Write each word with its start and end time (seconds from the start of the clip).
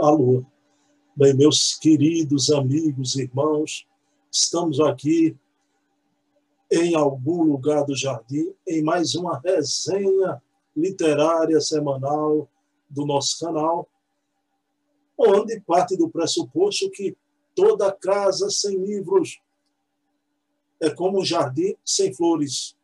Alô. 0.00 0.46
Bem, 1.14 1.36
meus 1.36 1.74
queridos 1.74 2.50
amigos, 2.50 3.16
irmãos, 3.16 3.86
estamos 4.32 4.80
aqui 4.80 5.36
em 6.72 6.94
algum 6.94 7.42
lugar 7.42 7.84
do 7.84 7.94
jardim 7.94 8.54
em 8.66 8.82
mais 8.82 9.14
uma 9.14 9.38
resenha 9.40 10.42
literária 10.74 11.60
semanal 11.60 12.48
do 12.88 13.04
nosso 13.04 13.38
canal, 13.44 13.86
onde 15.18 15.60
parte 15.60 15.98
do 15.98 16.08
pressuposto 16.08 16.90
que 16.90 17.14
toda 17.54 17.92
casa 17.92 18.48
sem 18.48 18.82
livros 18.82 19.38
é 20.80 20.88
como 20.88 21.20
um 21.20 21.24
jardim 21.26 21.76
sem 21.84 22.14
flores. 22.14 22.74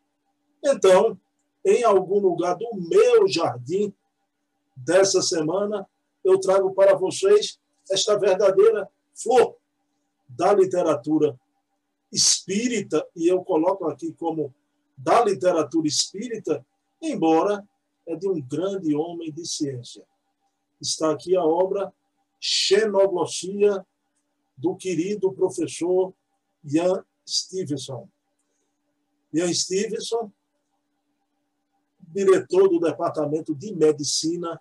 Então, 0.63 1.19
em 1.65 1.83
algum 1.83 2.19
lugar 2.19 2.55
do 2.55 2.69
meu 2.75 3.27
jardim 3.27 3.91
dessa 4.75 5.19
semana, 5.19 5.89
eu 6.27 6.39
trago 6.39 6.73
para 6.73 6.93
vocês 6.93 7.57
esta 7.89 8.19
verdadeira 8.19 8.89
flor 9.15 9.55
da 10.27 10.53
literatura 10.53 11.39
espírita, 12.11 13.07
e 13.15 13.27
eu 13.27 13.41
coloco 13.43 13.85
aqui 13.85 14.11
como 14.11 14.53
da 14.97 15.23
literatura 15.23 15.87
espírita, 15.87 16.65
embora 17.01 17.65
é 18.05 18.15
de 18.15 18.27
um 18.27 18.41
grande 18.41 18.93
homem 18.93 19.31
de 19.31 19.45
ciência. 19.45 20.05
Está 20.81 21.11
aqui 21.11 21.35
a 21.35 21.43
obra 21.43 21.93
Xenoglossia 22.41 23.85
do 24.57 24.75
querido 24.75 25.31
professor 25.31 26.13
Ian 26.63 27.05
Stevenson. 27.25 28.09
Ian 29.33 29.53
Stevenson, 29.53 30.31
diretor 32.01 32.67
do 32.67 32.79
Departamento 32.79 33.55
de 33.55 33.73
Medicina 33.73 34.59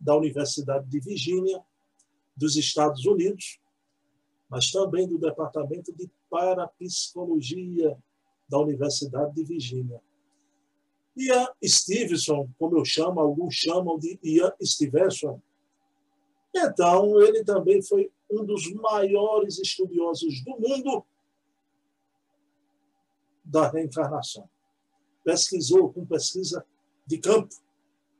da 0.00 0.16
Universidade 0.16 0.86
de 0.88 1.00
Virgínia, 1.00 1.62
dos 2.36 2.56
Estados 2.56 3.04
Unidos, 3.04 3.60
mas 4.48 4.70
também 4.70 5.06
do 5.06 5.18
Departamento 5.18 5.92
de 5.92 6.10
Parapsicologia 6.30 7.98
da 8.48 8.58
Universidade 8.58 9.34
de 9.34 9.44
Virgínia. 9.44 10.00
Ian 11.16 11.48
Stevenson, 11.64 12.48
como 12.58 12.78
eu 12.78 12.84
chamo, 12.84 13.20
alguns 13.20 13.54
chamam 13.54 13.98
de 13.98 14.18
Ian 14.22 14.52
Stevenson. 14.62 15.42
Então, 16.54 17.20
ele 17.20 17.44
também 17.44 17.82
foi 17.82 18.10
um 18.30 18.44
dos 18.44 18.72
maiores 18.72 19.58
estudiosos 19.58 20.42
do 20.44 20.52
mundo 20.58 21.04
da 23.44 23.68
reencarnação. 23.68 24.48
Pesquisou 25.24 25.92
com 25.92 26.06
pesquisa 26.06 26.64
de 27.06 27.18
campo, 27.18 27.54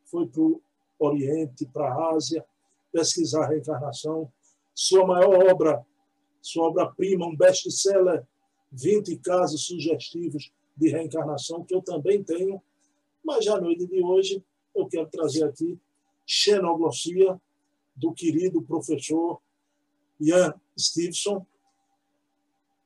foi 0.06 0.26
para 0.26 0.40
o 0.40 0.60
Oriente, 0.98 1.66
para 1.66 1.92
a 1.92 2.14
Ásia, 2.14 2.44
pesquisar 2.92 3.44
a 3.44 3.48
reencarnação. 3.48 4.32
Sua 4.74 5.06
maior 5.06 5.50
obra, 5.50 5.84
sua 6.40 6.68
obra-prima, 6.68 7.26
um 7.26 7.36
best-seller, 7.36 8.26
20 8.72 9.16
casos 9.18 9.66
sugestivos 9.66 10.52
de 10.76 10.88
reencarnação, 10.90 11.64
que 11.64 11.74
eu 11.74 11.82
também 11.82 12.22
tenho, 12.22 12.62
mas 13.24 13.46
à 13.48 13.60
noite 13.60 13.86
de 13.86 14.02
hoje 14.02 14.44
eu 14.74 14.86
quero 14.86 15.08
trazer 15.08 15.44
aqui 15.44 15.78
Xenoglossia, 16.26 17.40
do 17.96 18.12
querido 18.12 18.62
professor 18.62 19.40
Ian 20.20 20.54
Stevenson, 20.78 21.44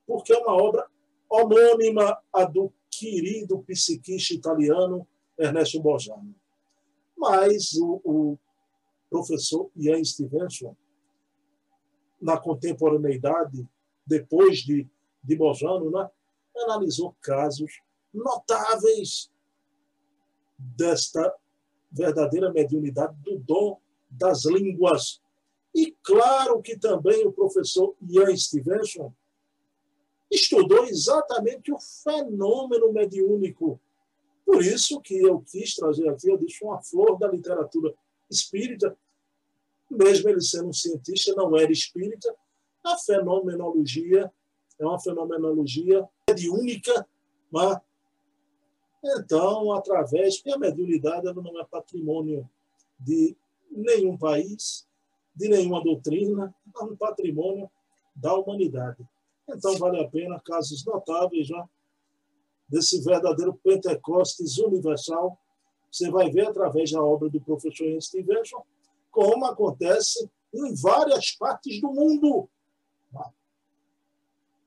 porque 0.07 0.33
é 0.33 0.37
uma 0.39 0.55
obra 0.55 0.87
homônima 1.29 2.19
à 2.31 2.45
do 2.45 2.73
querido 2.89 3.59
psiquista 3.63 4.33
italiano 4.33 5.07
Ernesto 5.37 5.79
Bojano. 5.79 6.35
Mas 7.23 7.73
o, 7.75 8.01
o 8.03 8.39
professor 9.09 9.71
Ian 9.77 10.03
Stevenson, 10.03 10.75
na 12.21 12.37
contemporaneidade, 12.37 13.65
depois 14.05 14.57
de, 14.59 14.85
de 15.23 15.35
Bojano, 15.37 15.89
né, 15.89 16.09
analisou 16.57 17.15
casos 17.21 17.79
notáveis 18.13 19.31
desta 20.57 21.33
verdadeira 21.89 22.51
mediunidade 22.51 23.15
do 23.21 23.39
dom 23.39 23.79
das 24.11 24.43
línguas. 24.43 25.21
E 25.73 25.95
claro 26.03 26.61
que 26.61 26.77
também 26.77 27.25
o 27.25 27.31
professor 27.31 27.95
Ian 28.01 28.35
Stevenson 28.35 29.13
estudou 30.29 30.83
exatamente 30.87 31.71
o 31.71 31.79
fenômeno 31.79 32.91
mediúnico. 32.91 33.79
Por 34.45 34.61
isso 34.63 34.99
que 35.01 35.15
eu 35.15 35.41
quis 35.41 35.75
trazer 35.75 36.07
aqui, 36.09 36.29
eu 36.29 36.37
disse, 36.37 36.63
uma 36.63 36.81
flor 36.81 37.17
da 37.17 37.27
literatura 37.27 37.93
espírita, 38.29 38.97
mesmo 39.89 40.29
ele 40.29 40.41
sendo 40.41 40.69
um 40.69 40.73
cientista, 40.73 41.33
não 41.35 41.55
era 41.57 41.71
espírita, 41.71 42.35
a 42.83 42.97
fenomenologia 42.97 44.31
é 44.79 44.85
uma 44.85 44.99
fenomenologia 44.99 46.07
mediúnica, 46.27 47.07
mas 47.51 47.79
então, 49.03 49.73
através, 49.73 50.37
porque 50.37 50.53
a 50.53 50.57
mediunidade 50.57 51.25
não 51.33 51.59
é 51.59 51.65
patrimônio 51.65 52.49
de 52.97 53.35
nenhum 53.69 54.17
país, 54.17 54.87
de 55.35 55.49
nenhuma 55.49 55.83
doutrina, 55.83 56.55
é 56.79 56.83
um 56.83 56.95
patrimônio 56.95 57.69
da 58.15 58.33
humanidade. 58.33 59.05
Então, 59.49 59.77
vale 59.77 59.99
a 60.01 60.07
pena 60.07 60.39
casos 60.39 60.85
notáveis 60.85 61.47
já 61.47 61.67
desse 62.73 62.99
verdadeiro 63.03 63.53
Pentecostes 63.63 64.57
universal. 64.57 65.37
Você 65.91 66.09
vai 66.09 66.31
ver 66.31 66.47
através 66.47 66.91
da 66.91 67.03
obra 67.03 67.29
do 67.29 67.39
professor 67.39 68.01
Stevenson 68.01 68.65
como 69.11 69.45
acontece 69.45 70.27
em 70.51 70.73
várias 70.73 71.31
partes 71.33 71.79
do 71.79 71.93
mundo. 71.93 72.49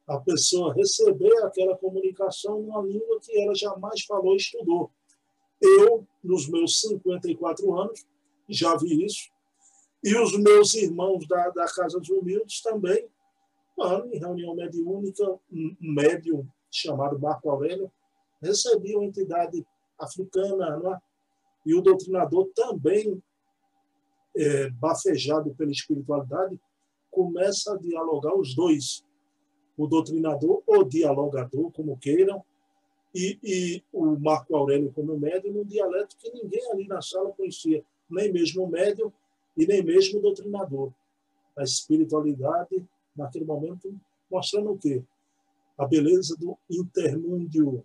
A 0.06 0.20
pessoa 0.20 0.72
receber 0.72 1.36
aquela 1.42 1.76
comunicação 1.76 2.62
numa 2.62 2.80
língua 2.80 3.18
que 3.20 3.36
ela 3.40 3.56
jamais 3.56 4.04
falou 4.04 4.34
e 4.34 4.36
estudou. 4.36 4.88
Eu, 5.60 6.06
nos 6.22 6.48
meus 6.48 6.80
54 6.82 7.76
anos, 7.76 8.06
já 8.48 8.76
vi 8.76 9.04
isso. 9.04 9.28
E 10.04 10.16
os 10.16 10.38
meus 10.38 10.74
irmãos 10.74 11.26
da, 11.26 11.50
da 11.50 11.66
Casa 11.66 11.98
dos 11.98 12.08
Humildes 12.08 12.60
também, 12.60 13.08
em 14.12 14.18
reunião 14.18 14.54
mediúnica, 14.54 15.24
um 15.50 15.74
médium 15.80 16.46
chamado 16.76 17.18
Marco 17.18 17.50
Aurélio 17.50 17.90
recebia 18.40 18.98
uma 18.98 19.06
entidade 19.06 19.66
africana, 19.98 20.80
é? 20.94 21.00
e 21.64 21.74
o 21.74 21.80
doutrinador 21.80 22.50
também, 22.54 23.22
é, 24.36 24.70
bafejado 24.70 25.54
pela 25.54 25.70
espiritualidade, 25.70 26.60
começa 27.10 27.74
a 27.74 27.78
dialogar 27.78 28.36
os 28.36 28.54
dois, 28.54 29.04
o 29.76 29.86
doutrinador 29.86 30.62
ou 30.66 30.84
dialogador, 30.84 31.72
como 31.72 31.96
queiram, 31.96 32.44
e, 33.14 33.38
e 33.42 33.82
o 33.92 34.18
Marco 34.18 34.54
Aurélio 34.54 34.92
como 34.92 35.18
médium, 35.18 35.54
num 35.54 35.64
dialeto 35.64 36.16
que 36.18 36.30
ninguém 36.30 36.70
ali 36.70 36.86
na 36.86 37.00
sala 37.00 37.32
conhecia 37.32 37.82
nem 38.10 38.30
mesmo 38.30 38.64
o 38.64 38.68
médium 38.68 39.10
e 39.56 39.66
nem 39.66 39.82
mesmo 39.82 40.18
o 40.18 40.22
doutrinador. 40.22 40.92
A 41.56 41.62
espiritualidade, 41.62 42.86
naquele 43.16 43.46
momento, 43.46 43.92
mostrando 44.30 44.72
o 44.72 44.78
quê? 44.78 45.02
A 45.78 45.86
beleza 45.86 46.36
do 46.36 46.56
intermúndio, 46.70 47.84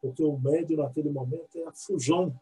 porque 0.00 0.22
o 0.24 0.38
médium, 0.38 0.78
naquele 0.78 1.10
momento, 1.10 1.56
é 1.56 1.66
a 1.66 1.72
fusão, 1.72 2.34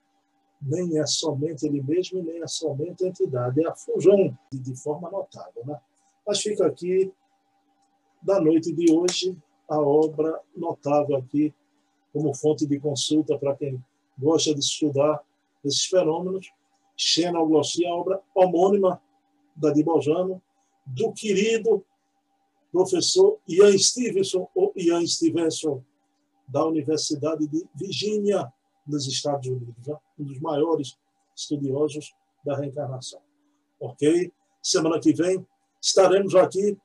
nem 0.60 0.98
é 0.98 1.06
somente 1.06 1.66
ele 1.66 1.82
mesmo, 1.82 2.22
nem 2.22 2.42
é 2.42 2.46
somente 2.46 3.04
a 3.04 3.08
entidade, 3.08 3.62
é 3.62 3.68
a 3.68 3.74
fusão 3.74 4.36
de, 4.52 4.76
forma 4.76 5.10
notável. 5.10 5.64
Né? 5.64 5.78
Mas 6.26 6.40
fica 6.40 6.66
aqui, 6.66 7.12
da 8.22 8.40
noite 8.40 8.72
de 8.72 8.92
hoje, 8.92 9.36
a 9.68 9.80
obra 9.80 10.40
notável 10.56 11.16
aqui, 11.16 11.52
como 12.12 12.34
fonte 12.34 12.66
de 12.66 12.78
consulta 12.80 13.38
para 13.38 13.54
quem 13.56 13.82
gosta 14.18 14.54
de 14.54 14.60
estudar 14.60 15.22
esses 15.64 15.84
fenômenos, 15.84 16.50
Xenoglossia, 16.96 17.92
obra 17.92 18.20
homônima 18.34 19.00
da 19.54 19.70
Dibojano, 19.70 20.40
do 20.86 21.12
querido 21.12 21.84
professor 22.76 23.38
Ian 23.48 23.76
Stevenson, 23.78 24.46
ou 24.54 24.70
Ian 24.76 25.06
Stevenson, 25.06 25.82
da 26.46 26.62
Universidade 26.66 27.46
de 27.48 27.66
Virgínia, 27.74 28.52
nos 28.86 29.06
Estados 29.06 29.48
Unidos, 29.48 29.86
né? 29.86 29.96
um 30.18 30.24
dos 30.24 30.38
maiores 30.40 30.96
estudiosos 31.34 32.14
da 32.44 32.54
reencarnação. 32.54 33.20
Ok? 33.80 34.30
Semana 34.62 35.00
que 35.00 35.14
vem 35.14 35.44
estaremos 35.80 36.34
aqui 36.34 36.76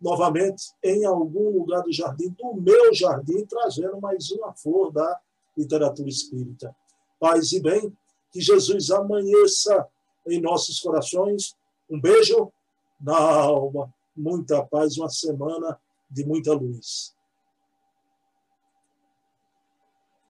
novamente 0.00 0.72
em 0.84 1.04
algum 1.04 1.58
lugar 1.58 1.82
do 1.82 1.92
jardim, 1.92 2.30
do 2.30 2.54
meu 2.54 2.94
jardim, 2.94 3.44
trazendo 3.44 4.00
mais 4.00 4.30
uma 4.30 4.54
flor 4.54 4.92
da 4.92 5.20
literatura 5.58 6.08
espírita. 6.08 6.74
Paz 7.18 7.52
e 7.52 7.60
bem, 7.60 7.92
que 8.30 8.40
Jesus 8.40 8.90
amanheça 8.92 9.86
em 10.28 10.40
nossos 10.40 10.78
corações. 10.78 11.56
Um 11.90 12.00
beijo 12.00 12.52
na 13.00 13.18
alma, 13.18 13.92
muita 14.16 14.64
paz, 14.64 14.96
uma 14.96 15.08
semana 15.08 15.78
de 16.10 16.24
muita 16.24 16.52
luz. 16.52 17.15